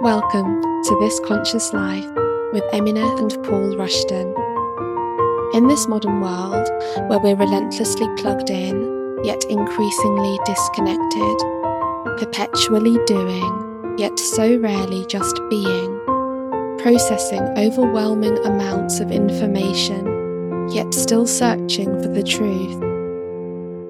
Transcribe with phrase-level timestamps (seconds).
[0.00, 2.06] Welcome to This Conscious Life
[2.52, 4.32] with Emina and Paul Rushton.
[5.54, 6.68] In this modern world
[7.08, 11.38] where we're relentlessly plugged in, yet increasingly disconnected,
[12.16, 16.00] perpetually doing, yet so rarely just being,
[16.78, 22.80] processing overwhelming amounts of information, yet still searching for the truth,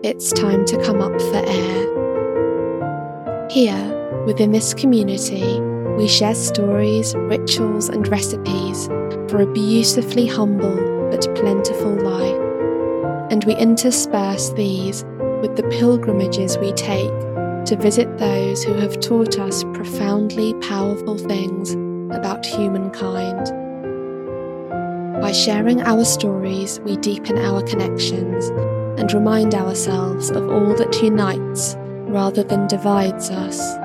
[0.02, 3.48] it's time to come up for air.
[3.50, 5.60] Here, within this community,
[5.98, 8.86] we share stories, rituals, and recipes
[9.28, 10.76] for a beautifully humble
[11.10, 13.32] but plentiful life.
[13.32, 15.04] And we intersperse these
[15.42, 17.10] with the pilgrimages we take
[17.66, 21.72] to visit those who have taught us profoundly powerful things
[22.16, 23.52] about humankind.
[25.20, 28.46] By sharing our stories, we deepen our connections
[29.00, 31.74] and remind ourselves of all that unites
[32.06, 33.77] rather than divides us.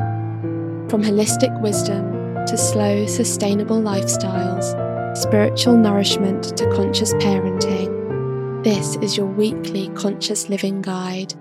[0.94, 9.26] From holistic wisdom to slow, sustainable lifestyles, spiritual nourishment to conscious parenting, this is your
[9.26, 11.34] weekly conscious living guide,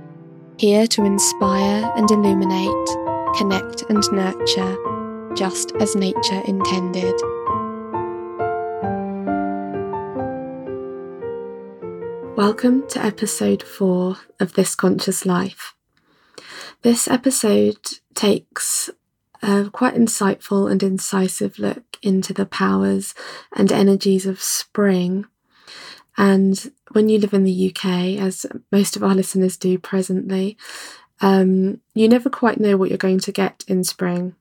[0.57, 2.89] here to inspire and illuminate,
[3.37, 7.15] connect and nurture, just as nature intended.
[12.39, 15.75] Welcome to episode 4 of This Conscious Life.
[16.81, 18.89] This episode takes
[19.43, 23.15] a quite insightful and incisive look into the powers
[23.57, 25.27] and energies of spring.
[26.17, 30.57] And when you live in the UK, as most of our listeners do presently,
[31.21, 34.35] um, you never quite know what you're going to get in spring.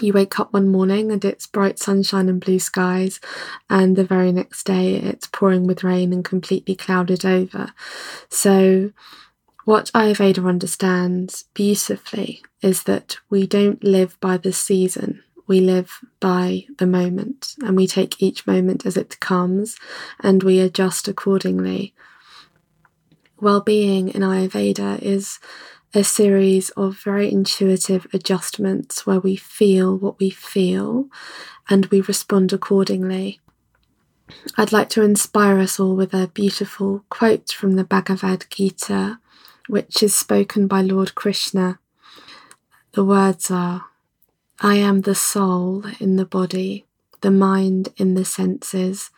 [0.00, 3.20] You wake up one morning and it's bright sunshine and blue skies,
[3.68, 7.72] and the very next day it's pouring with rain and completely clouded over.
[8.30, 8.92] So,
[9.64, 16.66] what Ayurveda understands beautifully is that we don't live by the season, we live by
[16.78, 19.76] the moment, and we take each moment as it comes
[20.20, 21.94] and we adjust accordingly.
[23.40, 25.38] Well being in Ayurveda is
[25.94, 31.08] a series of very intuitive adjustments where we feel what we feel
[31.68, 33.40] and we respond accordingly.
[34.56, 39.18] I'd like to inspire us all with a beautiful quote from the Bhagavad Gita
[39.72, 41.78] which is spoken by Lord Krishna.
[42.92, 43.86] The words are
[44.60, 46.84] I am the soul in the body,
[47.22, 49.08] the mind in the senses,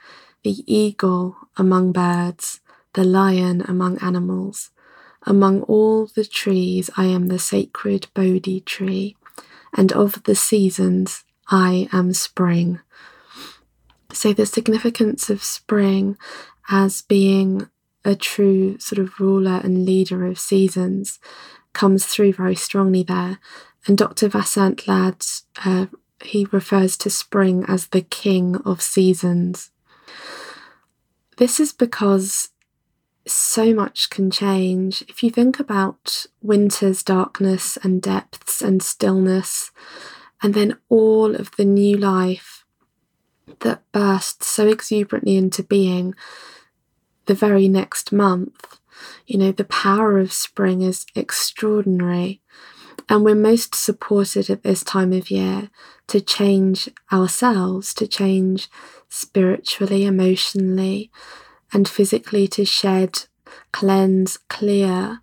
[0.45, 2.61] the eagle among birds,
[2.93, 4.71] the lion among animals.
[5.27, 9.17] Among all the trees, I am the sacred Bodhi tree,
[9.77, 12.79] and of the seasons, I am spring.
[14.13, 16.17] So, the significance of spring
[16.71, 17.69] as being
[18.05, 21.19] a true sort of ruler and leader of seasons
[21.73, 23.39] comes through very strongly there.
[23.87, 24.29] And Dr.
[24.29, 25.25] Vasant Lad,
[25.65, 25.87] uh,
[26.23, 29.71] he refers to spring as the king of seasons.
[31.37, 32.51] This is because
[33.27, 35.03] so much can change.
[35.09, 39.71] If you think about winter's darkness and depths and stillness,
[40.43, 42.65] and then all of the new life
[43.61, 46.15] that bursts so exuberantly into being,
[47.27, 48.79] the very next month.
[49.27, 52.41] You know, the power of spring is extraordinary.
[53.09, 55.69] And we're most supported at this time of year
[56.07, 58.71] to change ourselves, to change
[59.09, 61.11] spiritually, emotionally,
[61.73, 63.25] and physically to shed,
[63.73, 65.21] cleanse, clear,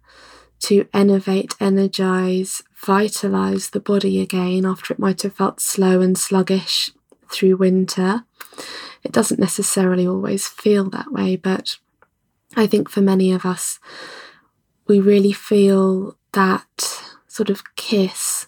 [0.60, 6.92] to innovate, energize, vitalize the body again after it might have felt slow and sluggish
[7.30, 8.24] through winter.
[9.04, 11.78] It doesn't necessarily always feel that way, but
[12.56, 13.80] I think for many of us,
[14.88, 18.48] we really feel that sort of kiss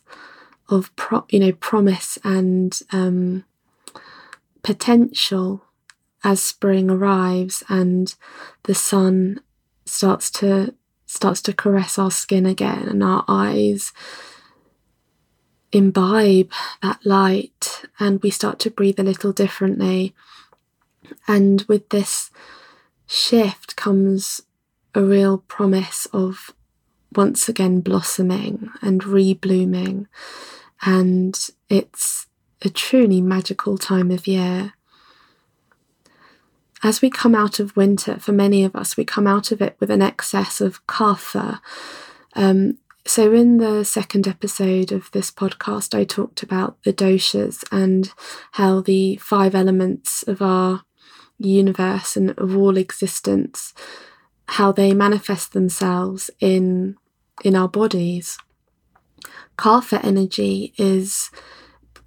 [0.70, 3.46] of pro- you know promise and um,
[4.62, 5.64] potential
[6.24, 8.16] as spring arrives and
[8.64, 9.40] the sun
[9.86, 10.74] starts to
[11.06, 13.94] starts to caress our skin again and our eyes
[15.74, 16.52] imbibe
[16.82, 20.14] that light and we start to breathe a little differently.
[21.28, 22.32] And with this
[23.08, 24.42] shift comes
[24.96, 26.52] a real promise of
[27.16, 30.08] once again blossoming and reblooming.
[30.86, 31.38] And
[31.70, 32.28] it's
[32.62, 34.74] a truly magical time of year.
[36.82, 39.78] As we come out of winter, for many of us, we come out of it
[39.80, 41.62] with an excess of kapha.
[42.36, 48.12] Um, so, in the second episode of this podcast, I talked about the doshas and
[48.54, 50.84] how the five elements of our
[51.50, 53.74] universe and of all existence,
[54.48, 56.96] how they manifest themselves in
[57.44, 58.38] in our bodies.
[59.58, 61.30] Kapha energy is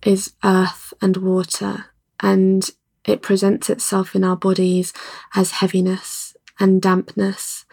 [0.03, 1.87] is earth and water,
[2.21, 2.71] and
[3.05, 4.93] it presents itself in our bodies
[5.35, 7.65] as heaviness and dampness.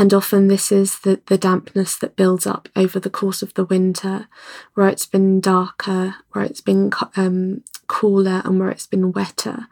[0.00, 3.64] And often this is the, the dampness that builds up over the course of the
[3.64, 4.28] winter,
[4.74, 9.66] where it's been darker, where it's been um, cooler, and where it's been wetter.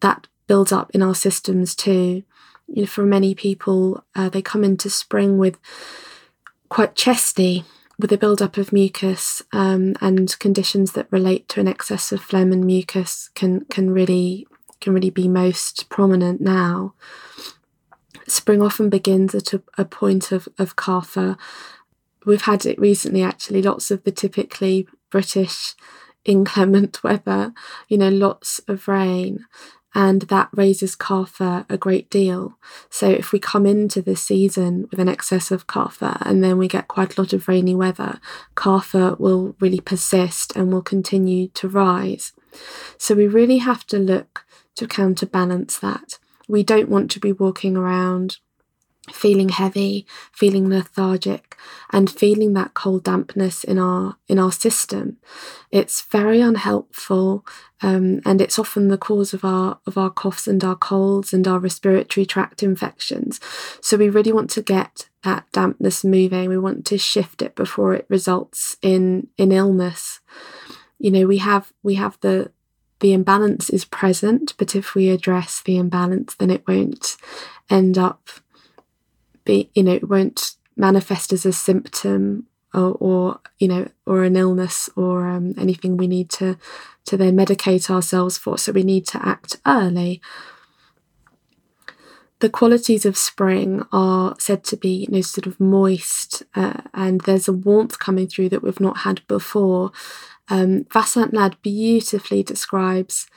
[0.00, 2.22] That builds up in our systems too.
[2.68, 5.56] You know, for many people, uh, they come into spring with
[6.68, 7.64] quite chesty,
[7.98, 12.52] with a build-up of mucus um, and conditions that relate to an excess of phlegm
[12.52, 14.46] and mucus can can really
[14.82, 16.92] can really be most prominent now.
[18.28, 20.74] Spring often begins at a, a point of, of.
[22.26, 25.74] We've had it recently, actually, lots of the typically British
[26.26, 27.54] inclement weather,
[27.88, 29.46] you know, lots of rain,
[29.94, 32.58] and that raises Kapha a great deal.
[32.88, 36.68] So if we come into the season with an excess of Kapha and then we
[36.68, 38.20] get quite a lot of rainy weather,
[38.56, 42.32] Kapha will really persist and will continue to rise.
[42.98, 44.44] So we really have to look
[44.76, 46.18] to counterbalance that.
[46.48, 48.38] We don't want to be walking around
[49.10, 51.56] feeling heavy, feeling lethargic,
[51.90, 55.16] and feeling that cold dampness in our in our system.
[55.72, 57.44] It's very unhelpful,
[57.80, 61.48] um, and it's often the cause of our of our coughs and our colds and
[61.48, 63.40] our respiratory tract infections.
[63.80, 66.48] So we really want to get that dampness moving.
[66.48, 70.20] We want to shift it before it results in in illness.
[70.98, 72.52] You know, we have we have the
[73.00, 77.16] the imbalance is present, but if we address the imbalance, then it won't
[77.68, 78.28] end up
[79.44, 84.36] be, you know, it won't manifest as a symptom or, or you know, or an
[84.36, 86.56] illness or um, anything we need to
[87.04, 88.56] to then medicate ourselves for.
[88.58, 90.20] So we need to act early.
[92.38, 97.20] The qualities of spring are said to be, you know, sort of moist, uh, and
[97.20, 99.92] there's a warmth coming through that we've not had before.
[100.48, 103.28] Um, Vasant Lad beautifully describes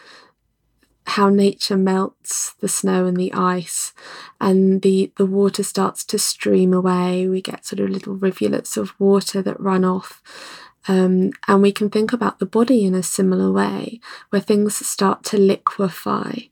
[1.05, 3.93] how nature melts the snow and the ice
[4.41, 7.27] and the, the water starts to stream away.
[7.27, 10.21] We get sort of little rivulets of water that run off.
[10.87, 13.99] Um, and we can think about the body in a similar way,
[14.29, 16.49] where things start to liquefy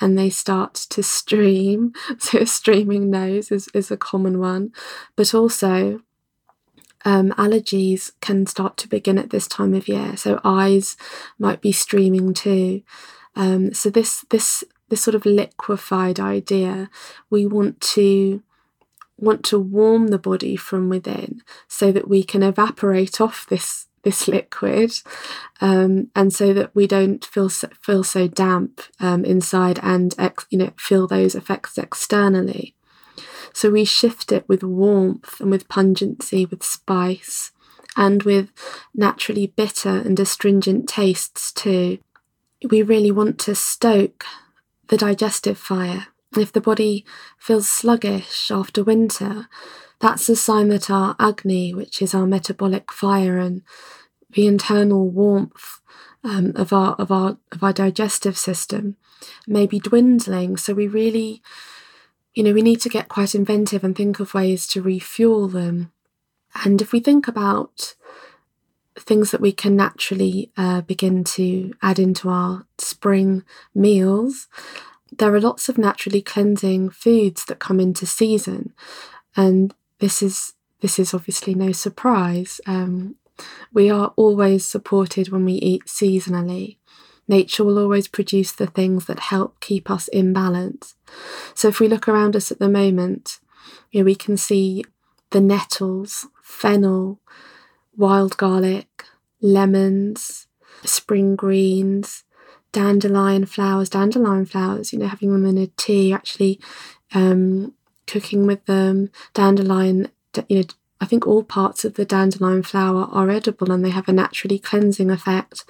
[0.00, 1.92] and they start to stream.
[2.18, 4.72] So, a streaming nose is, is a common one,
[5.16, 6.00] but also
[7.04, 10.16] um, allergies can start to begin at this time of year.
[10.16, 10.96] So eyes
[11.38, 12.82] might be streaming too.
[13.38, 16.90] Um, so this this this sort of liquefied idea,
[17.30, 18.42] we want to
[19.16, 24.28] want to warm the body from within so that we can evaporate off this this
[24.28, 24.92] liquid
[25.60, 30.46] um, and so that we don't feel so, feel so damp um, inside and ex,
[30.50, 32.76] you know feel those effects externally
[33.52, 37.52] so we shift it with warmth and with pungency, with spice,
[37.96, 38.50] and with
[38.94, 41.98] naturally bitter and astringent tastes too.
[42.62, 44.24] We really want to stoke
[44.88, 46.08] the digestive fire.
[46.36, 47.04] If the body
[47.38, 49.48] feels sluggish after winter,
[50.00, 53.62] that's a sign that our Agni, which is our metabolic fire and
[54.30, 55.80] the internal warmth
[56.22, 58.96] um, of our of our of our digestive system,
[59.46, 60.56] may be dwindling.
[60.56, 61.42] So we really
[62.38, 65.90] you know, we need to get quite inventive and think of ways to refuel them.
[66.64, 67.96] And if we think about
[69.00, 74.48] things that we can naturally uh, begin to add into our spring meals,
[75.16, 78.72] there are lots of naturally cleansing foods that come into season,
[79.36, 82.60] and this is this is obviously no surprise.
[82.66, 83.16] Um,
[83.72, 86.76] we are always supported when we eat seasonally.
[87.26, 90.94] Nature will always produce the things that help keep us in balance.
[91.54, 93.38] So if we look around us at the moment,
[93.90, 94.84] you know, we can see
[95.30, 97.20] the nettles, fennel,
[97.98, 99.04] wild garlic,
[99.42, 100.46] lemons,
[100.84, 102.24] spring greens,
[102.72, 106.60] dandelion flowers, dandelion flowers, you know, having them in a tea, actually
[107.12, 107.74] um,
[108.06, 110.08] cooking with them, dandelion,
[110.48, 110.64] you know,
[111.00, 114.58] I think all parts of the dandelion flower are edible and they have a naturally
[114.58, 115.64] cleansing effect.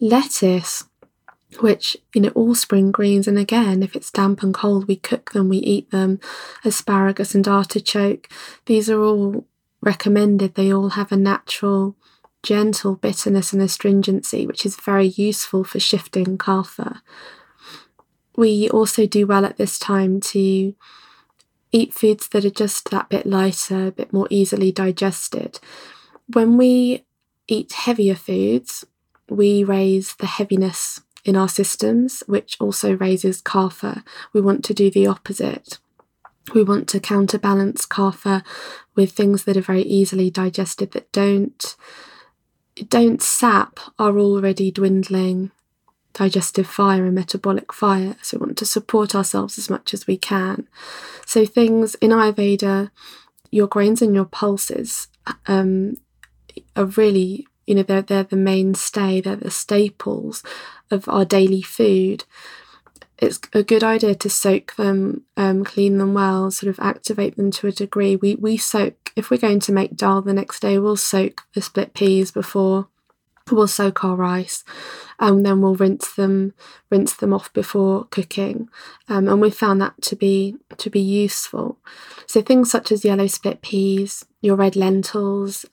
[0.00, 0.84] Lettuce,
[1.58, 5.32] which you know all spring greens and again if it's damp and cold we cook
[5.32, 6.20] them we eat them
[6.64, 8.28] asparagus and artichoke
[8.66, 9.44] these are all
[9.80, 11.96] recommended they all have a natural
[12.42, 17.00] gentle bitterness and astringency which is very useful for shifting kapha
[18.36, 20.74] we also do well at this time to
[21.72, 25.60] eat foods that are just that bit lighter a bit more easily digested
[26.32, 27.04] when we
[27.46, 28.86] eat heavier foods
[29.28, 34.02] we raise the heaviness in our systems, which also raises kapha.
[34.32, 35.78] We want to do the opposite.
[36.54, 38.42] We want to counterbalance kapha
[38.94, 41.76] with things that are very easily digested that don't
[42.88, 45.50] don't sap our already dwindling
[46.12, 48.16] digestive fire and metabolic fire.
[48.22, 50.68] So we want to support ourselves as much as we can.
[51.26, 52.90] So things in Ayurveda,
[53.50, 55.08] your grains and your pulses
[55.46, 55.96] um,
[56.74, 60.42] are really, you know, they're they're the mainstay, they're the staples
[60.90, 62.24] of our daily food.
[63.20, 67.50] It's a good idea to soak them, um, clean them well, sort of activate them
[67.52, 68.16] to a degree.
[68.16, 71.60] We we soak if we're going to make dal the next day, we'll soak the
[71.60, 72.88] split peas before
[73.52, 74.64] we'll soak our rice
[75.18, 76.54] and then we'll rinse them
[76.90, 78.68] rinse them off before cooking
[79.08, 81.78] um, and we found that to be to be useful
[82.26, 85.66] so things such as yellow split peas your red lentils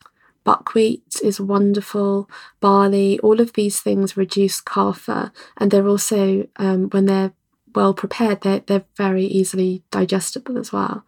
[0.47, 2.29] buckwheat is wonderful
[2.61, 7.33] barley all of these things reduce kapha and they're also um, when they're
[7.75, 11.03] well prepared they're, they're very easily digestible as well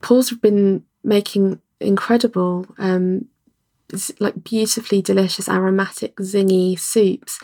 [0.00, 3.26] paul's been making incredible um,
[4.20, 7.38] like beautifully delicious, aromatic, zingy soups.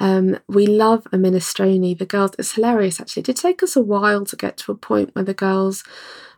[0.00, 1.96] Um, we love a minestrone.
[1.96, 3.20] The girls, it's hilarious actually.
[3.20, 5.84] It did take us a while to get to a point where the girls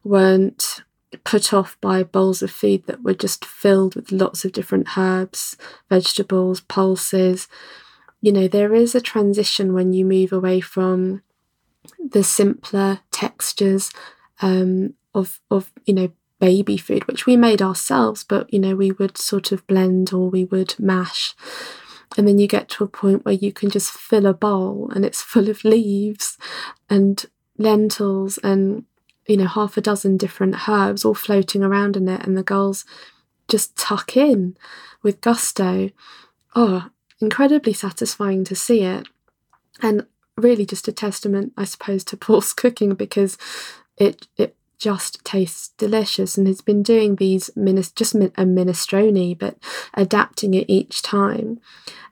[0.04, 0.82] weren't
[1.24, 5.56] put off by bowls of food that were just filled with lots of different herbs,
[5.88, 7.48] vegetables, pulses.
[8.20, 11.22] You know, there is a transition when you move away from
[11.98, 13.90] the simpler textures
[14.42, 18.92] um, of of you know baby food, which we made ourselves, but you know, we
[18.92, 21.34] would sort of blend or we would mash.
[22.16, 25.04] And then you get to a point where you can just fill a bowl and
[25.04, 26.38] it's full of leaves
[26.88, 27.24] and
[27.58, 28.84] lentils and,
[29.26, 32.26] you know, half a dozen different herbs all floating around in it.
[32.26, 32.84] And the girls
[33.48, 34.56] just tuck in
[35.02, 35.90] with gusto.
[36.54, 36.88] Oh,
[37.20, 39.06] incredibly satisfying to see it.
[39.82, 40.06] And
[40.36, 43.38] really just a testament, I suppose, to Paul's cooking because
[43.96, 49.56] it it just tastes delicious and has been doing these minis- just a minestrone but
[49.94, 51.58] adapting it each time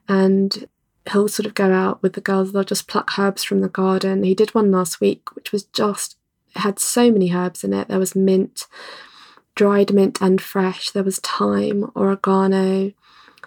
[0.09, 0.67] and
[1.11, 4.23] he'll sort of go out with the girls they'll just pluck herbs from the garden
[4.23, 6.17] he did one last week which was just
[6.55, 7.87] had so many herbs in it.
[7.87, 8.67] There was mint
[9.55, 10.91] dried mint and fresh.
[10.91, 12.91] There was thyme oregano.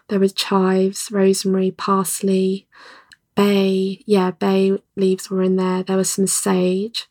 [0.09, 2.67] There was chives rosemary parsley
[3.35, 4.03] bay.
[4.07, 5.83] Yeah bay leaves were in there.
[5.83, 7.07] There was some sage.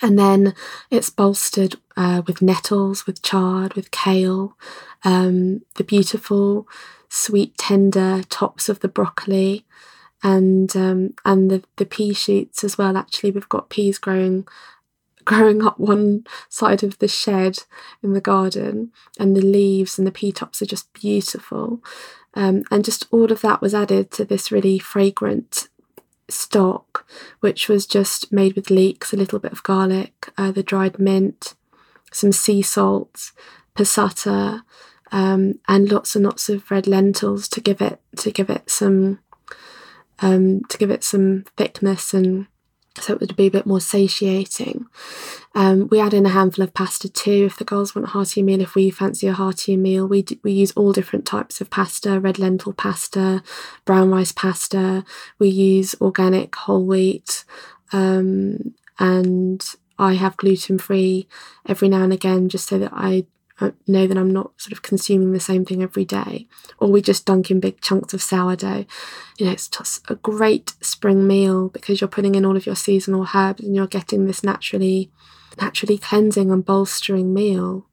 [0.00, 0.54] And then
[0.90, 4.56] it's bolstered uh, with nettles, with chard, with kale,
[5.04, 6.68] um, the beautiful,
[7.08, 9.66] sweet, tender tops of the broccoli,
[10.22, 12.96] and um, and the the pea shoots as well.
[12.96, 14.46] Actually, we've got peas growing
[15.28, 17.58] growing up one side of the shed
[18.02, 21.82] in the garden, and the leaves and the pea tops are just beautiful.
[22.32, 25.68] Um, and just all of that was added to this really fragrant
[26.30, 27.06] stock,
[27.40, 31.54] which was just made with leeks, a little bit of garlic, uh, the dried mint,
[32.10, 33.32] some sea salt,
[33.76, 34.62] passata,
[35.12, 39.18] um, and lots and lots of red lentils to give it to give it some
[40.20, 42.46] um, to give it some thickness and
[43.00, 44.86] so it would be a bit more satiating.
[45.54, 48.42] Um, we add in a handful of pasta too if the girls want a hearty
[48.42, 48.60] meal.
[48.60, 52.38] If we fancy a hearty meal, we we use all different types of pasta: red
[52.38, 53.42] lentil pasta,
[53.84, 55.04] brown rice pasta.
[55.38, 57.44] We use organic whole wheat,
[57.92, 59.64] um, and
[59.98, 61.26] I have gluten free
[61.66, 63.26] every now and again, just so that I
[63.60, 66.46] Uh, know that I'm not sort of consuming the same thing every day,
[66.78, 68.86] or we just dunk in big chunks of sourdough.
[69.36, 72.76] You know, it's just a great spring meal because you're putting in all of your
[72.76, 75.10] seasonal herbs and you're getting this naturally,
[75.60, 77.86] naturally cleansing and bolstering meal.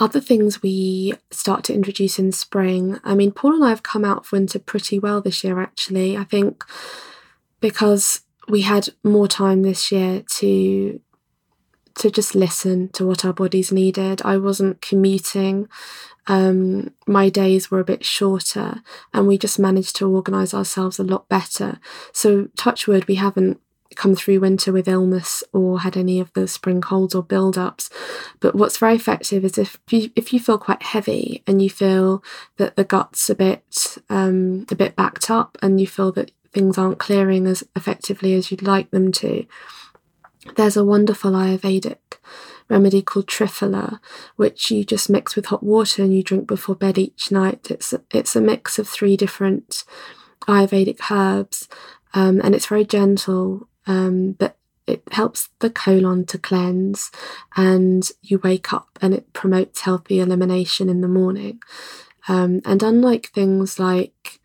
[0.00, 3.00] Other things we start to introduce in spring.
[3.02, 6.16] I mean, Paul and I have come out of winter pretty well this year, actually.
[6.16, 6.62] I think
[7.60, 11.00] because we had more time this year to
[11.98, 14.22] to just listen to what our bodies needed.
[14.24, 15.68] I wasn't commuting.
[16.26, 18.82] Um, my days were a bit shorter,
[19.14, 21.80] and we just managed to organise ourselves a lot better.
[22.12, 23.60] So, touch wood, we haven't
[23.94, 27.88] come through winter with illness or had any of the spring colds or build-ups.
[28.40, 32.22] But what's very effective is if you if you feel quite heavy and you feel
[32.58, 36.78] that the gut's a bit um, a bit backed up and you feel that things
[36.78, 39.46] aren't clearing as effectively as you'd like them to
[40.56, 42.18] there's a wonderful Ayurvedic
[42.68, 44.00] remedy called Triphala,
[44.36, 47.70] which you just mix with hot water and you drink before bed each night.
[47.70, 49.84] It's it's a mix of three different
[50.46, 51.68] Ayurvedic herbs,
[52.14, 57.10] um, and it's very gentle, um, but it helps the colon to cleanse,
[57.56, 61.60] and you wake up and it promotes healthy elimination in the morning.
[62.28, 64.40] Um, and unlike things like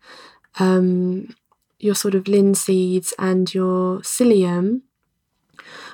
[0.58, 1.34] um,
[1.78, 4.82] your sort of linseeds and your psyllium,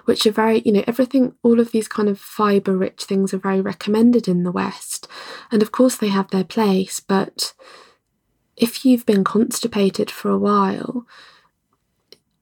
[0.05, 3.39] which are very, you know, everything, all of these kind of fiber rich things are
[3.39, 5.09] very recommended in the West.
[5.51, 7.55] And of course, they have their place, but
[8.57, 11.07] if you've been constipated for a while,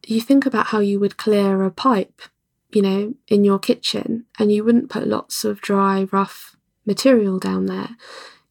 [0.06, 2.22] you think about how you would clear a pipe,
[2.70, 7.66] you know, in your kitchen, and you wouldn't put lots of dry, rough material down
[7.66, 7.90] there.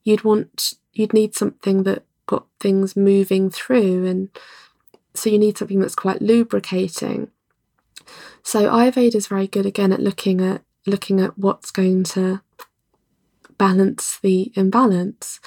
[0.03, 4.29] You'd want, you'd need something that got things moving through, and
[5.13, 7.31] so you need something that's quite lubricating.
[8.43, 12.41] So Ayurveda is very good again at looking at looking at what's going to
[13.57, 15.39] balance the imbalance.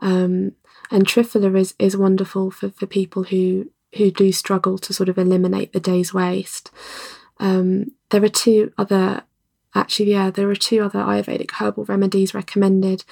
[0.00, 0.52] Um,
[0.90, 5.18] and Triphala is, is wonderful for, for people who who do struggle to sort of
[5.18, 6.70] eliminate the day's waste.
[7.38, 9.22] Um, there are two other,
[9.74, 13.04] actually, yeah, there are two other Ayurvedic herbal remedies recommended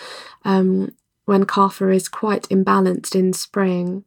[0.44, 0.94] um,
[1.24, 4.04] when kapha is quite imbalanced in spring.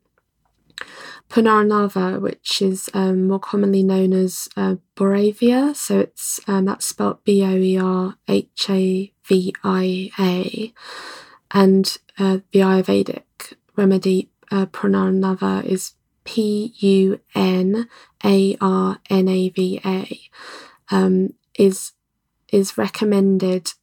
[1.29, 7.23] Punarnava, which is um, more commonly known as uh, Boerhavia, so it's um, that's spelled
[7.25, 10.73] B O E R H A V I A,
[11.51, 14.65] and uh, the Ayurvedic remedy uh,
[15.65, 15.93] is
[16.23, 17.89] P U N
[18.23, 20.21] A R N A V A,
[20.89, 21.91] um, is
[22.51, 23.73] is recommended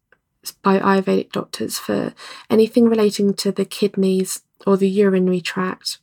[0.63, 2.15] by Ayurvedic doctors for
[2.49, 5.99] anything relating to the kidneys or the urinary tract.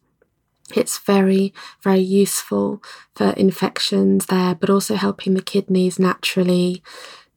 [0.75, 2.81] It's very, very useful
[3.15, 6.81] for infections there, but also helping the kidneys naturally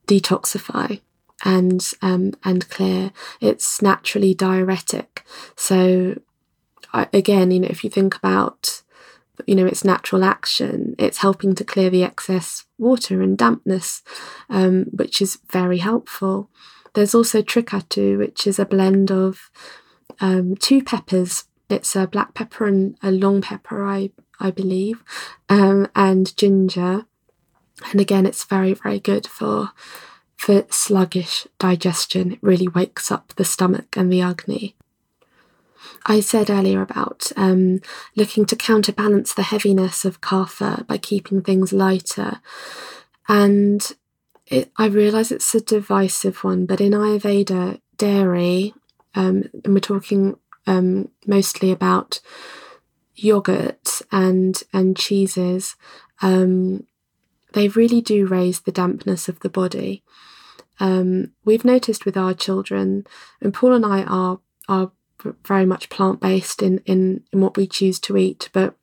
[0.07, 1.01] detoxify
[1.45, 3.13] and um, and clear.
[3.41, 5.25] It's naturally diuretic.
[5.57, 6.21] So,
[6.93, 8.83] again, you know, if you think about
[9.47, 14.01] you know its natural action it's helping to clear the excess water and dampness
[14.49, 16.49] um, which is very helpful
[16.95, 19.51] there's also trikatu which is a blend of
[20.21, 25.03] um, two peppers it's a black pepper and a long pepper i i believe
[25.49, 27.07] um, and ginger.
[27.91, 29.71] And again it's very very good for
[30.37, 32.33] for sluggish digestion.
[32.33, 34.77] It really wakes up the stomach and the agni
[36.07, 37.81] I said earlier about um,
[38.15, 42.41] looking to counterbalance the heaviness of kapha by keeping things lighter.
[43.29, 43.91] And
[44.47, 48.75] it, I realise it's a divisive one, but in Ayurveda, dairy,
[49.15, 50.37] um, and we're talking
[50.67, 52.21] um, mostly about
[53.15, 55.77] yogurt and and cheeses,
[56.23, 56.87] um,
[57.53, 60.03] they really do raise the dampness of the body.
[60.81, 63.07] Um, we've noticed with our children,
[63.41, 64.91] and Paul and I are are
[65.47, 68.75] very much plant based in, in, in what we choose to eat, but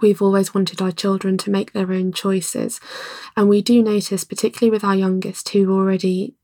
[0.00, 2.80] we've always wanted our children to make their own choices.
[3.36, 6.34] And we do notice, particularly with our youngest, who already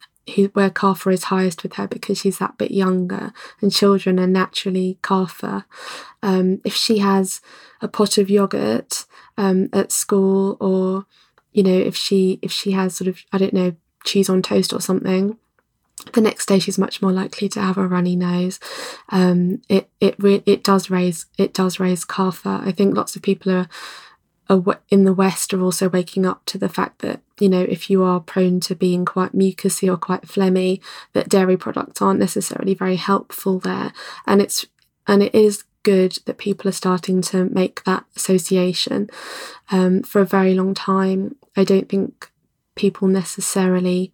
[0.53, 4.99] where Kapha is highest with her because she's that bit younger and children are naturally
[5.03, 5.65] Kapha.
[6.23, 7.41] Um, if she has
[7.81, 11.07] a pot of yogurt um, at school or
[11.53, 14.73] you know if she if she has sort of I don't know cheese on toast
[14.73, 15.37] or something
[16.13, 18.59] the next day she's much more likely to have a runny nose.
[19.11, 22.67] Um, it it re- it does raise it does raise kapha.
[22.67, 23.69] I think lots of people are
[24.91, 28.03] in the West are also waking up to the fact that you know if you
[28.03, 30.81] are prone to being quite mucousy or quite phlegmy,
[31.13, 33.93] that dairy products aren't necessarily very helpful there,
[34.27, 34.67] and it's
[35.07, 39.09] and it is good that people are starting to make that association.
[39.71, 42.31] Um, for a very long time, I don't think
[42.75, 44.13] people necessarily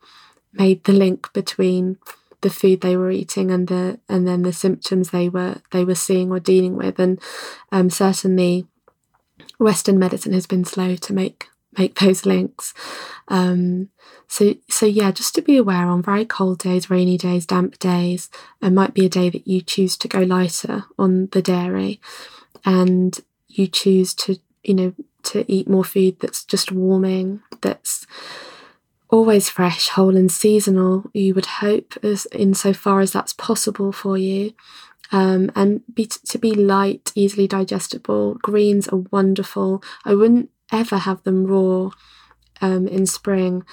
[0.53, 1.99] made the link between
[2.42, 5.94] the food they were eating and the and then the symptoms they were they were
[5.94, 7.20] seeing or dealing with and
[7.72, 8.66] um, certainly
[9.59, 12.73] western medicine has been slow to make make those links
[13.29, 13.88] um,
[14.29, 18.31] so so yeah just to be aware on very cold days rainy days damp days
[18.62, 22.01] it might be a day that you choose to go lighter on the dairy
[22.64, 28.07] and you choose to you know to eat more food that's just warming that's
[29.09, 34.53] always fresh, whole, and seasonal, you would hope, as insofar as that's possible for you.
[35.12, 38.35] Um, and be, to be light, easily digestible.
[38.42, 39.83] Greens are wonderful.
[40.05, 41.90] I wouldn't ever have them raw
[42.61, 43.64] um, in spring.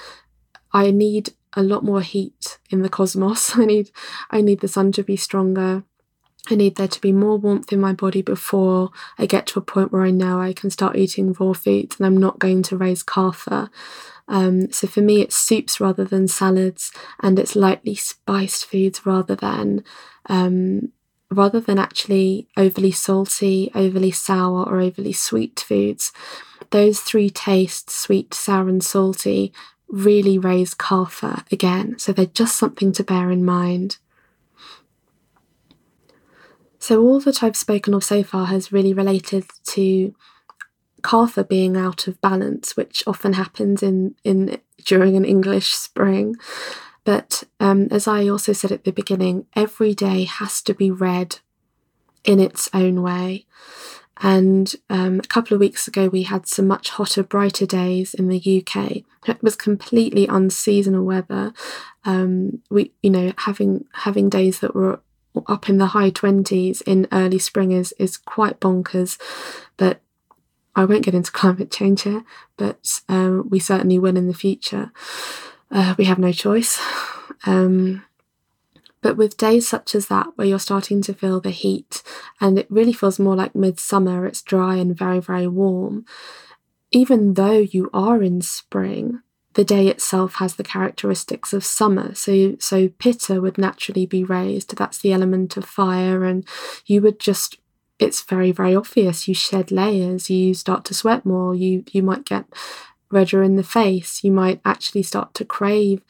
[0.72, 3.56] I need a lot more heat in the cosmos.
[3.58, 3.92] I need
[4.32, 5.84] I need the sun to be stronger.
[6.50, 9.62] I need there to be more warmth in my body before I get to a
[9.62, 12.78] point where I know I can start eating raw foods and I'm not going to
[12.78, 13.70] raise kapha.
[14.28, 16.92] Um, so for me, it's soups rather than salads,
[17.22, 19.84] and it's lightly spiced foods rather than
[20.28, 20.92] um,
[21.34, 26.12] rather than actually overly salty, overly sour, or overly sweet foods.
[26.70, 29.54] Those three tastes, sweet, sour, and salty,
[29.88, 32.00] really raise kapha again.
[32.00, 33.98] So they're just something to bear in mind.
[36.80, 40.14] So all that I've spoken of so far has really related to
[41.02, 46.36] kapha being out of balance, which often happens in in during an English spring.
[47.04, 51.40] But um, as I also said at the beginning, every day has to be read
[52.24, 53.46] in its own way.
[54.22, 58.30] And um, a couple of weeks ago, we had some much hotter, brighter days in
[58.30, 59.04] the UK.
[59.28, 61.54] It was completely unseasonal weather.
[62.06, 65.02] Um, we, you know, having having days that were
[65.48, 69.20] up in the high twenties in early spring is is quite bonkers.
[69.78, 70.02] But
[70.76, 72.24] I won't get into climate change here.
[72.56, 74.92] But um, we certainly will in the future.
[75.74, 76.80] Uh, we have no choice.
[77.46, 78.06] Um,
[79.02, 82.04] but with days such as that, where you're starting to feel the heat
[82.40, 86.06] and it really feels more like midsummer, it's dry and very, very warm,
[86.92, 89.22] even though you are in spring,
[89.56, 92.16] the day itself has the characteristics of summer.
[92.16, 94.78] So, so pitta would naturally be raised.
[94.78, 96.48] That's the element of fire, and
[96.86, 97.58] you would just.
[98.00, 99.28] It's very, very obvious.
[99.28, 100.30] You shed layers.
[100.30, 101.54] You start to sweat more.
[101.54, 102.46] You you might get
[103.14, 104.24] redder in the face.
[104.24, 106.02] You might actually start to crave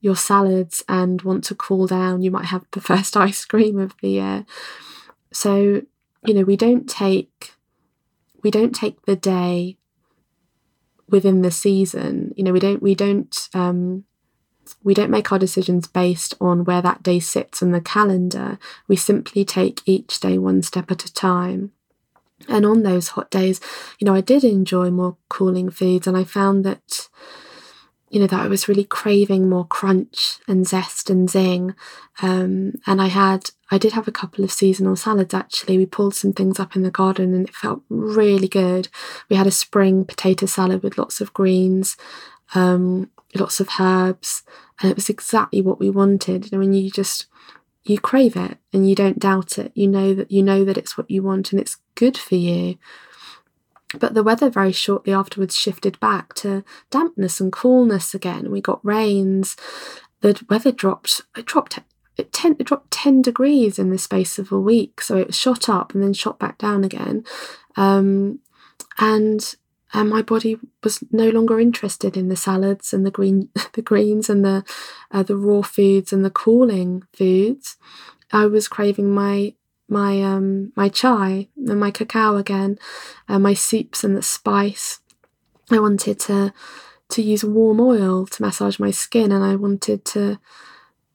[0.00, 3.94] your salads and want to cool down, you might have the first ice cream of
[4.00, 4.46] the year.
[5.32, 5.82] So,
[6.24, 7.52] you know, we don't take
[8.42, 9.76] we don't take the day
[11.08, 12.32] within the season.
[12.36, 14.04] You know, we don't we don't um
[14.82, 18.58] we don't make our decisions based on where that day sits in the calendar.
[18.88, 21.72] We simply take each day one step at a time.
[22.48, 23.60] And on those hot days,
[23.98, 27.08] you know, I did enjoy more cooling foods and I found that
[28.10, 31.76] you know, that I was really craving more crunch and zest and zing.
[32.20, 35.78] Um, and I had, I did have a couple of seasonal salads actually.
[35.78, 38.88] We pulled some things up in the garden and it felt really good.
[39.28, 41.96] We had a spring potato salad with lots of greens,
[42.52, 44.42] um, lots of herbs,
[44.80, 46.50] and it was exactly what we wanted.
[46.50, 47.26] Know, when you just,
[47.84, 49.70] you crave it and you don't doubt it.
[49.76, 52.78] You know that you know that it's what you want and it's good for you.
[53.98, 58.50] But the weather very shortly afterwards shifted back to dampness and coolness again.
[58.50, 59.56] We got rains.
[60.20, 61.22] The weather dropped.
[61.36, 61.80] It dropped.
[62.16, 65.00] It, ten, it dropped ten degrees in the space of a week.
[65.00, 67.24] So it shot up and then shot back down again.
[67.76, 68.40] Um,
[68.98, 69.54] and
[69.92, 74.30] and my body was no longer interested in the salads and the green the greens
[74.30, 74.64] and the
[75.10, 77.76] uh, the raw foods and the cooling foods.
[78.32, 79.54] I was craving my
[79.90, 82.78] my um my chai and my cacao again,
[83.28, 85.00] uh, my soups and the spice.
[85.70, 86.52] I wanted to
[87.10, 90.38] to use warm oil to massage my skin, and I wanted to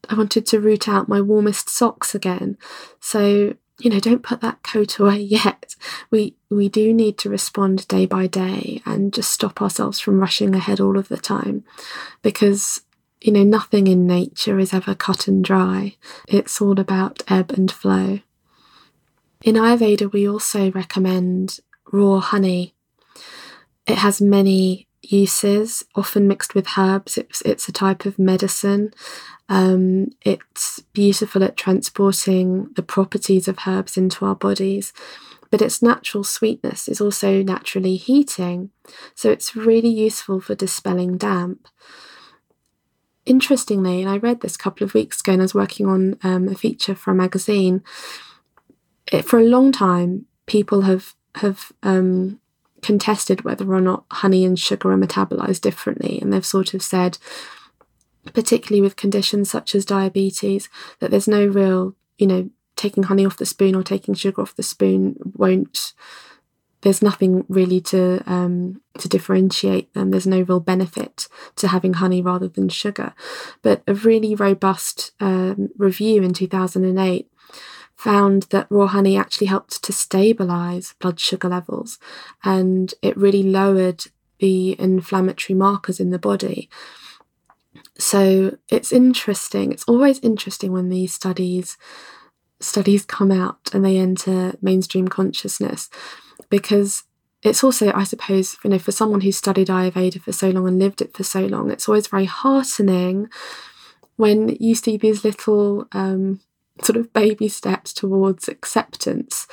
[0.08, 2.58] I wanted to root out my warmest socks again.
[3.00, 5.74] So you know, don't put that coat away yet.
[6.10, 10.54] We we do need to respond day by day and just stop ourselves from rushing
[10.54, 11.64] ahead all of the time,
[12.22, 12.82] because
[13.20, 15.96] you know nothing in nature is ever cut and dry.
[16.28, 18.20] It's all about ebb and flow.
[19.46, 21.60] In Ayurveda, we also recommend
[21.92, 22.74] raw honey.
[23.86, 27.16] It has many uses, often mixed with herbs.
[27.16, 28.92] It's, it's a type of medicine.
[29.48, 34.92] Um, it's beautiful at transporting the properties of herbs into our bodies,
[35.52, 38.70] but its natural sweetness is also naturally heating.
[39.14, 41.68] So it's really useful for dispelling damp.
[43.24, 46.18] Interestingly, and I read this a couple of weeks ago and I was working on
[46.24, 47.84] um, a feature for a magazine,
[49.12, 52.40] it, for a long time, people have have um,
[52.82, 57.18] contested whether or not honey and sugar are metabolized differently, and they've sort of said,
[58.32, 60.68] particularly with conditions such as diabetes,
[61.00, 64.56] that there's no real, you know, taking honey off the spoon or taking sugar off
[64.56, 65.92] the spoon won't.
[66.82, 70.10] There's nothing really to um, to differentiate them.
[70.10, 73.14] There's no real benefit to having honey rather than sugar.
[73.62, 77.28] But a really robust um, review in 2008
[77.96, 81.98] found that raw honey actually helped to stabilize blood sugar levels
[82.44, 84.04] and it really lowered
[84.38, 86.68] the inflammatory markers in the body.
[87.98, 89.72] So it's interesting.
[89.72, 91.76] It's always interesting when these studies
[92.58, 95.90] studies come out and they enter mainstream consciousness
[96.48, 97.04] because
[97.42, 100.78] it's also, I suppose, you know, for someone who's studied Ayurveda for so long and
[100.78, 103.28] lived it for so long, it's always very heartening
[104.16, 106.40] when you see these little um,
[106.82, 109.46] sort of baby steps towards acceptance.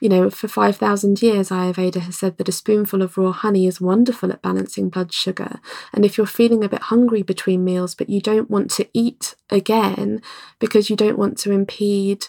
[0.00, 3.80] You know, for 5,000 years, Ayurveda has said that a spoonful of raw honey is
[3.80, 5.60] wonderful at balancing blood sugar.
[5.92, 9.36] And if you're feeling a bit hungry between meals, but you don't want to eat
[9.48, 10.20] again
[10.58, 12.26] because you don't want to impede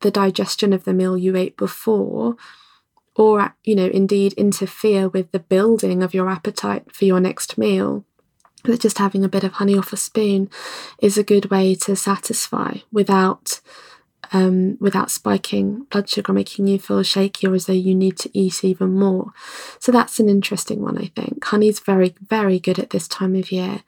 [0.00, 2.36] the digestion of the meal you ate before,
[3.14, 8.06] or, you know, indeed interfere with the building of your appetite for your next meal,
[8.64, 10.50] that just having a bit of honey off a spoon
[11.00, 13.60] is a good way to satisfy without
[14.32, 18.30] um, without spiking blood sugar, making you feel shaky or as though you need to
[18.32, 19.32] eat even more.
[19.78, 21.44] So that's an interesting one, I think.
[21.44, 23.82] Honey's very, very good at this time of year.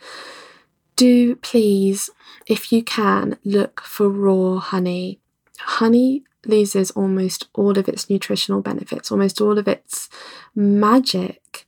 [0.97, 2.11] Do please,
[2.47, 5.19] if you can, look for raw honey.
[5.59, 10.09] Honey loses almost all of its nutritional benefits, almost all of its
[10.55, 11.67] magic,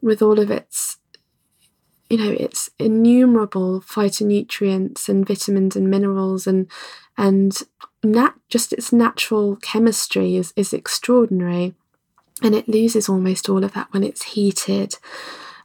[0.00, 0.83] with all of its
[2.14, 6.70] you know its innumerable phytonutrients and vitamins and minerals and
[7.18, 7.60] and
[8.04, 11.74] nat- just its natural chemistry is, is extraordinary.
[12.40, 14.96] And it loses almost all of that when it's heated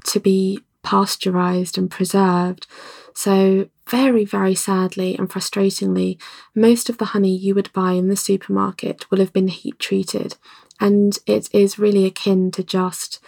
[0.06, 2.66] to be pasteurized and preserved.
[3.14, 6.20] So very very sadly and frustratingly
[6.56, 10.36] most of the honey you would buy in the supermarket will have been heat treated.
[10.80, 13.20] And it is really akin to just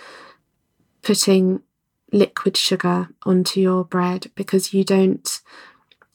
[1.03, 1.61] putting
[2.11, 5.41] liquid sugar onto your bread because you don't,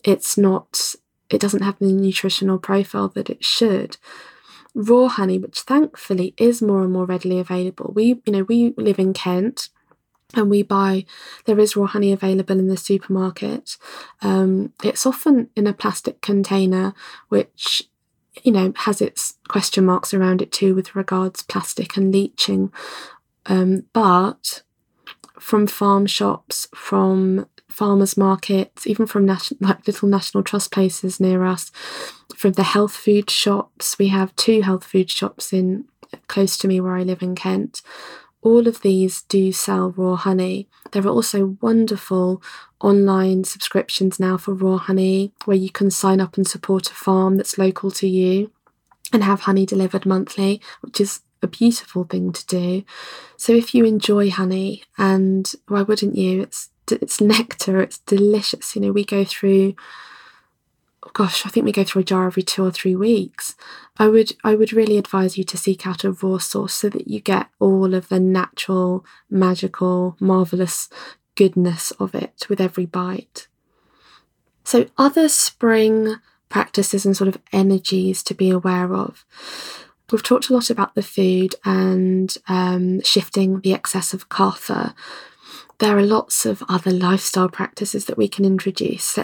[0.04, 0.94] it's not,
[1.30, 3.96] it doesn't have the nutritional profile that it should.
[4.74, 7.92] Raw honey, which thankfully is more and more readily available.
[7.94, 9.70] We, you know, we live in Kent
[10.35, 11.04] and we buy
[11.44, 13.76] there is raw honey available in the supermarket
[14.22, 16.94] um, it's often in a plastic container
[17.28, 17.88] which
[18.42, 22.72] you know has its question marks around it too with regards plastic and leaching
[23.46, 24.62] um, but
[25.38, 31.44] from farm shops, from farmers markets, even from national, like little national trust places near
[31.44, 31.70] us,
[32.35, 33.99] from the health food shops.
[33.99, 35.85] We have two health food shops in
[36.29, 37.83] close to me where I live in Kent.
[38.42, 40.68] All of these do sell raw honey.
[40.92, 42.42] There are also wonderful
[42.81, 47.37] online subscriptions now for raw honey where you can sign up and support a farm
[47.37, 48.53] that's local to you
[49.12, 52.85] and have honey delivered monthly, which is a beautiful thing to do.
[53.37, 56.42] So if you enjoy honey, and why wouldn't you?
[56.42, 57.81] It's it's nectar.
[57.81, 58.75] It's delicious.
[58.75, 59.75] You know, we go through.
[61.05, 63.55] Oh gosh, I think we go through a jar every two or three weeks.
[63.99, 67.09] I would I would really advise you to seek out a raw source so that
[67.09, 70.88] you get all of the natural, magical, marvelous
[71.37, 73.46] goodness of it with every bite.
[74.64, 76.16] So other spring
[76.49, 79.25] practices and sort of energies to be aware of.
[80.11, 84.95] We've talked a lot about the food and um, shifting the excess of kapha.
[85.79, 89.19] There are lots of other lifestyle practices that we can introduce.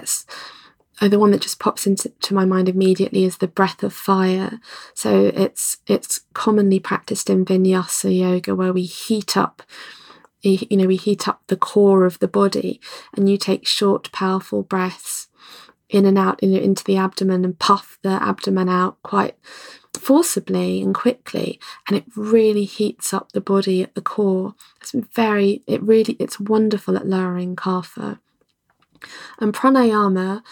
[1.00, 4.60] Oh, the one that just pops into my mind immediately is the breath of fire.
[4.94, 9.62] So it's it's commonly practiced in vinyasa yoga where we heat up
[10.42, 12.80] you know we heat up the core of the body
[13.14, 15.28] and you take short powerful breaths
[15.88, 19.36] in and out in, into the abdomen and puff the abdomen out quite
[19.94, 24.54] forcibly and quickly and it really heats up the body at the core.
[24.80, 28.18] It's very it really it's wonderful at lowering kapha.
[29.38, 30.42] And pranayama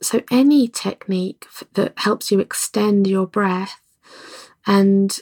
[0.00, 3.80] so any technique that helps you extend your breath
[4.66, 5.20] and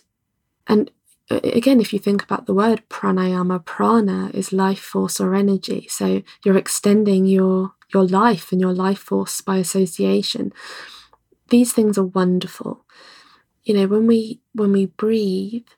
[0.67, 0.91] and
[1.31, 5.87] uh, again if you think about the word pranayama prana is life force or energy.
[5.91, 10.53] So you're extending your your life and your life force by association.
[11.51, 12.87] These things are wonderful
[13.71, 15.69] you know when we when we breathe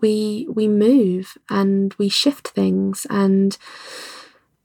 [0.00, 3.58] we we move and we shift things and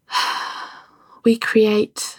[1.24, 2.18] we create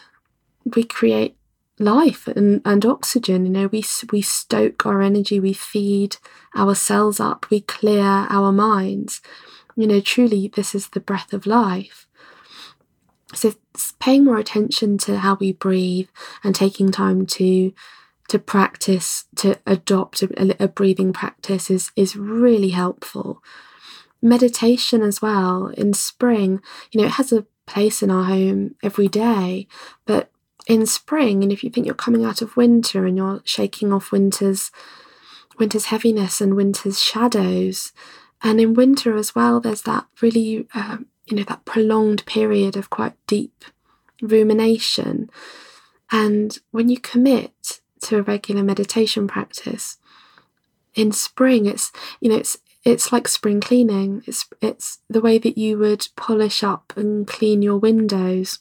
[0.76, 1.36] we create
[1.80, 3.46] life and, and oxygen.
[3.46, 3.82] You know we
[4.12, 6.18] we stoke our energy we feed
[6.54, 9.22] our cells up we clear our minds.
[9.74, 12.06] You know truly this is the breath of life.
[13.34, 13.54] So
[13.98, 16.10] paying more attention to how we breathe
[16.44, 17.72] and taking time to
[18.32, 23.42] to practice, to adopt a, a breathing practice is, is really helpful.
[24.22, 29.06] Meditation as well in spring, you know, it has a place in our home every
[29.06, 29.68] day,
[30.06, 30.30] but
[30.66, 34.12] in spring, and if you think you're coming out of winter and you're shaking off
[34.12, 34.70] winter's
[35.58, 37.92] winter's heaviness and winter's shadows,
[38.42, 42.88] and in winter as well, there's that really, uh, you know, that prolonged period of
[42.88, 43.66] quite deep
[44.22, 45.28] rumination.
[46.10, 49.98] And when you commit to a regular meditation practice.
[50.94, 54.22] In spring, it's you know it's it's like spring cleaning.
[54.26, 58.58] It's it's the way that you would polish up and clean your windows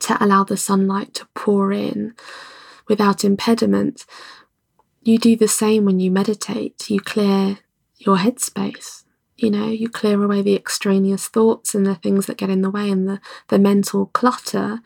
[0.00, 2.14] to allow the sunlight to pour in
[2.88, 4.04] without impediment.
[5.02, 6.90] You do the same when you meditate.
[6.90, 7.58] You clear
[7.96, 9.04] your headspace.
[9.36, 12.70] You know, you clear away the extraneous thoughts and the things that get in the
[12.70, 14.80] way and the, the mental clutter,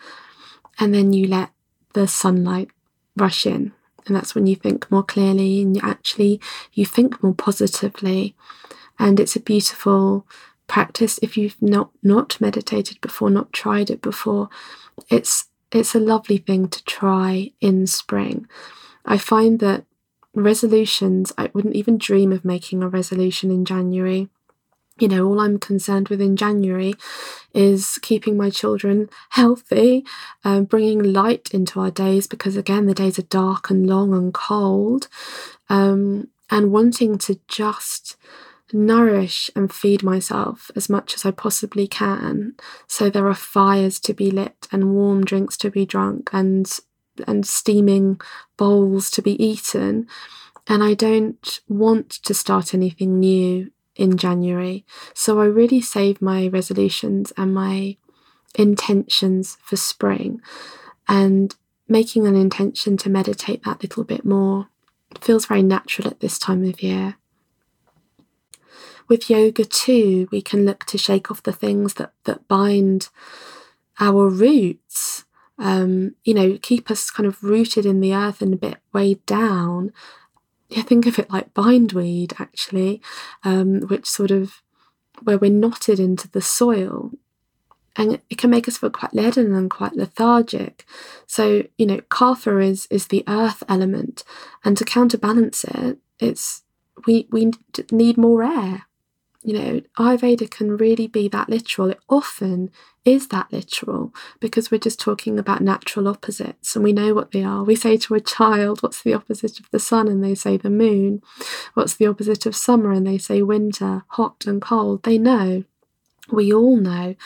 [0.78, 1.50] and then you let
[1.94, 2.70] the sunlight
[3.16, 3.72] rush in
[4.06, 6.40] and that's when you think more clearly and you actually
[6.72, 8.34] you think more positively.
[8.98, 10.26] And it's a beautiful
[10.66, 14.48] practice if you've not not meditated before not tried it before.
[15.08, 18.46] It's it's a lovely thing to try in spring.
[19.04, 19.84] I find that
[20.34, 24.28] resolutions, I wouldn't even dream of making a resolution in January.
[24.98, 26.94] You know, all I'm concerned with in January
[27.54, 30.04] is keeping my children healthy,
[30.44, 34.32] um, bringing light into our days because, again, the days are dark and long and
[34.32, 35.08] cold,
[35.68, 38.16] um, and wanting to just
[38.72, 42.54] nourish and feed myself as much as I possibly can.
[42.86, 46.70] So there are fires to be lit and warm drinks to be drunk and
[47.26, 48.18] and steaming
[48.56, 50.06] bowls to be eaten.
[50.66, 54.84] And I don't want to start anything new in January.
[55.14, 57.96] So I really save my resolutions and my
[58.54, 60.40] intentions for spring
[61.08, 61.54] and
[61.88, 64.68] making an intention to meditate that little bit more
[65.20, 67.16] feels very natural at this time of year.
[69.08, 73.08] With yoga too, we can look to shake off the things that, that bind
[74.00, 75.24] our roots,
[75.58, 79.24] um, you know, keep us kind of rooted in the earth and a bit weighed
[79.26, 79.92] down.
[80.76, 83.02] I think of it like bindweed, actually,
[83.44, 84.62] um, which sort of
[85.22, 87.12] where we're knotted into the soil
[87.96, 90.86] and it can make us feel quite leaden and quite lethargic.
[91.26, 94.24] So, you know, Kapha is is the earth element,
[94.64, 96.62] and to counterbalance it, it's
[97.06, 97.52] we we
[97.90, 98.86] need more air.
[99.44, 101.90] You know, Ayurveda can really be that literal.
[101.90, 102.70] It often
[103.04, 107.42] is that literal because we're just talking about natural opposites and we know what they
[107.42, 107.64] are.
[107.64, 110.06] We say to a child, What's the opposite of the sun?
[110.06, 111.22] And they say the moon.
[111.74, 112.92] What's the opposite of summer?
[112.92, 115.02] And they say winter, hot and cold.
[115.02, 115.64] They know.
[116.30, 117.16] We all know.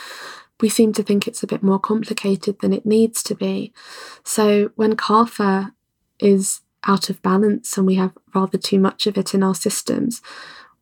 [0.61, 3.75] We seem to think it's a bit more complicated than it needs to be.
[4.25, 5.73] So when Kapha
[6.19, 10.23] is out of balance and we have rather too much of it in our systems,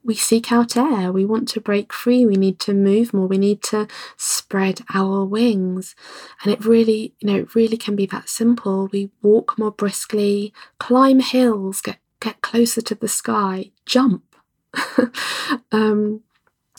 [0.05, 1.11] we seek out air.
[1.11, 2.27] We want to break free.
[2.27, 3.27] We need to move more.
[3.27, 5.97] We need to spread our wings.
[6.43, 8.89] And it really, you know, it really can be that simple.
[8.93, 14.37] We walk more briskly, climb hills, get get closer to the sky, jump.
[15.73, 16.21] um,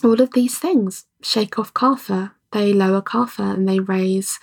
[0.04, 2.32] all of these things shake off kapha.
[2.52, 4.40] They lower kapha and they raise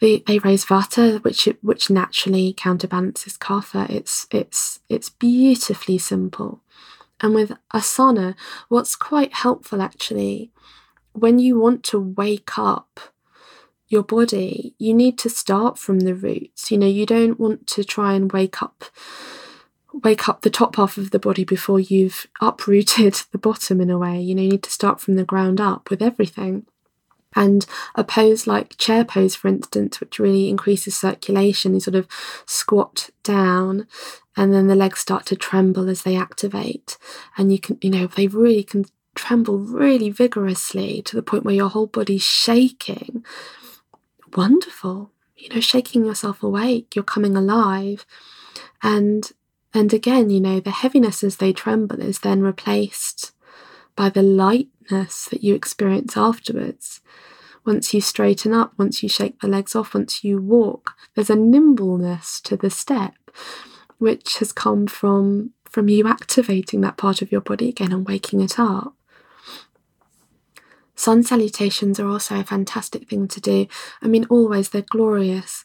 [0.00, 3.88] they, they raise vata, which which naturally counterbalances kapha.
[3.90, 6.60] It's it's it's beautifully simple.
[7.24, 8.34] And with asana,
[8.68, 10.50] what's quite helpful actually,
[11.14, 13.00] when you want to wake up
[13.88, 16.70] your body, you need to start from the roots.
[16.70, 18.84] You know, you don't want to try and wake up
[20.02, 23.96] wake up the top half of the body before you've uprooted the bottom in a
[23.96, 24.20] way.
[24.20, 26.66] You know, you need to start from the ground up with everything.
[27.34, 32.06] And a pose like chair pose, for instance, which really increases circulation, you sort of
[32.46, 33.86] squat down
[34.36, 36.98] and then the legs start to tremble as they activate.
[37.36, 41.54] And you can, you know, they really can tremble really vigorously to the point where
[41.54, 43.24] your whole body's shaking.
[44.34, 45.12] Wonderful.
[45.36, 48.04] You know, shaking yourself awake, you're coming alive.
[48.82, 49.30] And
[49.72, 53.32] and again, you know, the heaviness as they tremble is then replaced
[53.96, 54.22] by the
[54.90, 57.00] that you experience afterwards.
[57.64, 61.36] Once you straighten up, once you shake the legs off, once you walk, there's a
[61.36, 63.14] nimbleness to the step,
[63.98, 68.40] which has come from, from you activating that part of your body again and waking
[68.40, 68.94] it up.
[70.94, 73.66] Sun salutations are also a fantastic thing to do.
[74.00, 75.64] I mean, always they're glorious.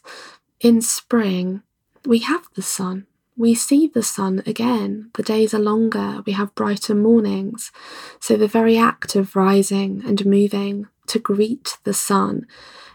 [0.58, 1.62] In spring,
[2.04, 3.06] we have the sun
[3.40, 5.10] we see the sun again.
[5.14, 7.72] The days are longer, we have brighter mornings.
[8.20, 12.46] So the very act of rising and moving to greet the sun,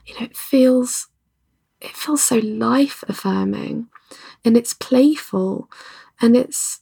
[0.06, 1.08] you know, it feels
[1.82, 3.88] it feels so life affirming
[4.46, 5.70] and it's playful
[6.22, 6.82] and it's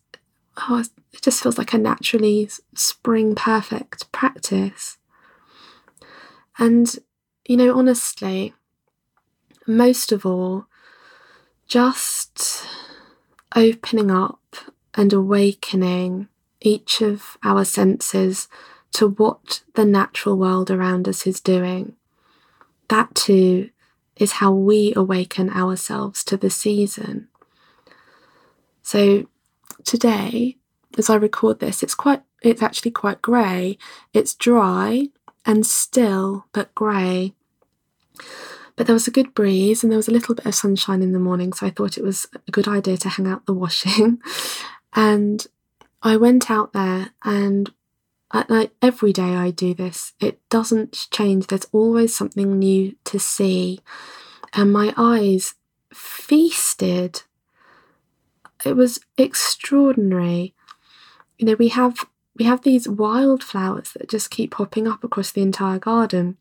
[0.58, 4.97] oh it just feels like a naturally spring perfect practice.
[6.58, 6.93] And
[7.45, 8.54] you know, honestly,
[9.65, 10.65] most of all,
[11.65, 12.67] just
[13.55, 14.55] opening up
[14.95, 16.27] and awakening
[16.61, 18.47] each of our senses
[18.93, 21.95] to what the natural world around us is doing.
[22.89, 23.69] That too
[24.15, 27.27] is how we awaken ourselves to the season.
[28.83, 29.25] So
[29.83, 30.57] today,
[30.97, 33.77] as I record this, it's quite it's actually quite grey.
[34.13, 35.07] It's dry
[35.45, 37.33] and still but grey.
[38.76, 41.11] But there was a good breeze and there was a little bit of sunshine in
[41.11, 44.19] the morning, so I thought it was a good idea to hang out the washing.
[44.93, 45.45] and
[46.01, 47.71] I went out there and
[48.49, 50.13] like every day I do this.
[50.19, 51.47] It doesn't change.
[51.47, 53.80] There's always something new to see.
[54.53, 55.53] And my eyes
[55.93, 57.24] feasted.
[58.65, 60.55] It was extraordinary.
[61.38, 62.05] You know, we have
[62.38, 66.38] we have these wildflowers that just keep popping up across the entire garden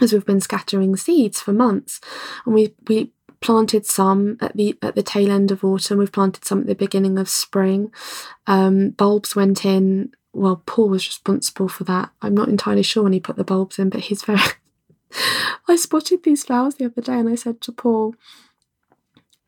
[0.00, 2.00] as we've been scattering seeds for months.
[2.44, 3.12] And we, we
[3.44, 5.98] planted some at the at the tail end of autumn.
[5.98, 7.92] We've planted some at the beginning of spring.
[8.46, 10.12] Um, bulbs went in.
[10.32, 12.10] Well, Paul was responsible for that.
[12.22, 14.40] I'm not entirely sure when he put the bulbs in, but he's very.
[15.68, 18.14] I spotted these flowers the other day, and I said to Paul,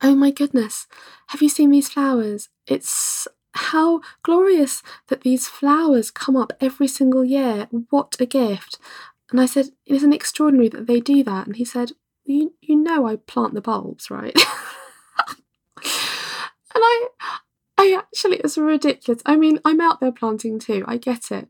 [0.01, 0.85] "Oh my goodness,
[1.29, 2.49] have you seen these flowers?
[2.67, 7.67] It's how glorious that these flowers come up every single year.
[7.89, 8.77] What a gift!"
[9.31, 11.93] And I said, "Isn't it extraordinary that they do that?" And he said,
[12.25, 14.35] "You you know I plant the bulbs, right?"
[15.77, 15.83] and
[16.75, 17.07] I
[17.77, 19.21] I actually it's ridiculous.
[19.25, 20.83] I mean, I'm out there planting too.
[20.87, 21.47] I get it.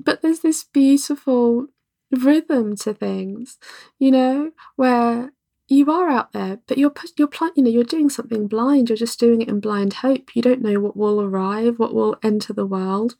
[0.00, 1.68] But there's this beautiful
[2.10, 3.58] rhythm to things,
[3.98, 5.32] you know, where
[5.68, 8.88] you are out there, but you're you're you know you're doing something blind.
[8.88, 10.36] You're just doing it in blind hope.
[10.36, 13.16] You don't know what will arrive, what will enter the world.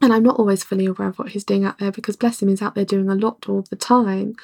[0.00, 2.48] And I'm not always fully aware of what he's doing out there because bless him,
[2.48, 4.34] he's out there doing a lot all the time.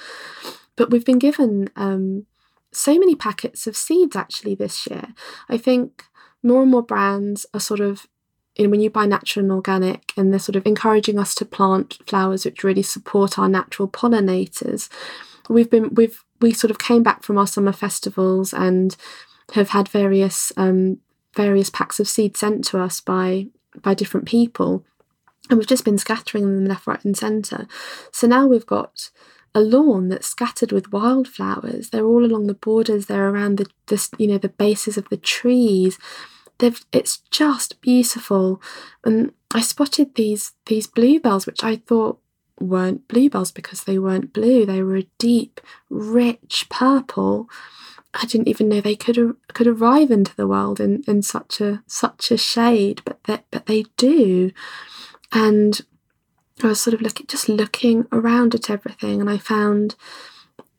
[0.77, 2.27] But we've been given um,
[2.73, 5.15] so many packets of seeds actually this year.
[5.49, 6.05] I think
[6.43, 8.07] more and more brands are sort of
[8.57, 11.45] you know, when you buy natural and organic, and they're sort of encouraging us to
[11.45, 14.89] plant flowers which really support our natural pollinators.
[15.49, 18.97] We've been we've we sort of came back from our summer festivals and
[19.53, 20.99] have had various um,
[21.35, 23.49] various packs of seeds sent to us by
[23.83, 24.85] by different people,
[25.49, 27.67] and we've just been scattering them left, right, and centre.
[28.13, 29.11] So now we've got
[29.55, 31.91] a lawn that's scattered with wildflowers.
[31.91, 33.07] They're all along the borders.
[33.07, 35.99] They're around the, the you know the bases of the trees
[36.59, 38.61] they've it's just beautiful.
[39.05, 42.19] And I spotted these these bluebells, which I thought
[42.59, 44.65] weren't bluebells because they weren't blue.
[44.65, 47.49] They were a deep, rich purple.
[48.15, 51.83] I didn't even know they could could arrive into the world in, in such a
[51.87, 54.53] such a shade, but they, but they do.
[55.33, 55.81] And
[56.63, 59.95] I was sort of looking just looking around at everything, and I found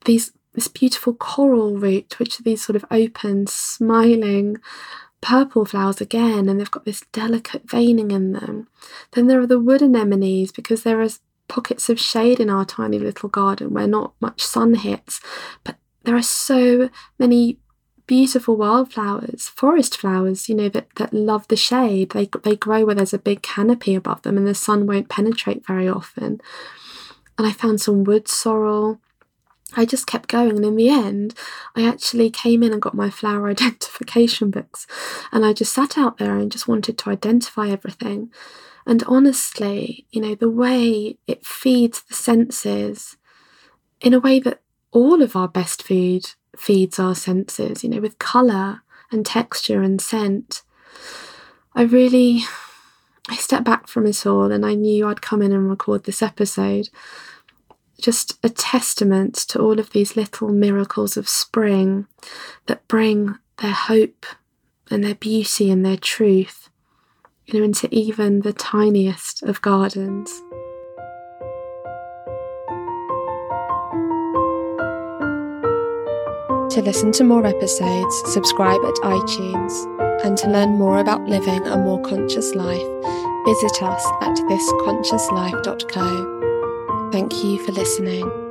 [0.06, 4.58] these this beautiful coral root, which are these sort of open, smiling
[5.22, 8.68] purple flowers again, and they've got this delicate veining in them.
[9.12, 11.10] Then there are the wood anemones because there are
[11.48, 15.22] pockets of shade in our tiny little garden where not much sun hits,
[15.64, 16.90] but there are so
[17.20, 17.60] many
[18.08, 22.12] beautiful wildflowers, forest flowers, you know, that, that love the shade.
[22.12, 25.68] They, they grow where there's a big canopy above them and the sun won't penetrate
[25.68, 26.42] very often.
[27.38, 29.00] And I found some wood sorrel,
[29.76, 31.34] I just kept going, and in the end,
[31.76, 34.88] I actually came in and got my flower identification books,
[35.32, 38.32] and I just sat out there and just wanted to identify everything.
[38.86, 43.18] And honestly, you know, the way it feeds the senses
[44.00, 48.20] in a way that all of our best food feeds our senses, you know, with
[48.20, 48.82] colour
[49.12, 50.64] and texture and scent.
[51.74, 52.42] I really
[53.30, 56.22] I stepped back from it all and I knew I'd come in and record this
[56.22, 56.90] episode
[58.00, 62.06] just a testament to all of these little miracles of spring
[62.68, 64.26] that bring their hope
[64.92, 66.70] and their beauty and their truth
[67.46, 70.42] you know into even the tiniest of gardens
[76.78, 79.74] to listen to more episodes subscribe at itunes
[80.24, 82.88] and to learn more about living a more conscious life
[83.46, 86.38] visit us at thisconsciouslife.co
[87.12, 88.47] Thank you for listening.